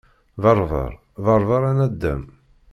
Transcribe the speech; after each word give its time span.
Berber, 0.43 0.89
berber 1.17 1.63
a 1.69 1.73
naddam. 1.77 2.21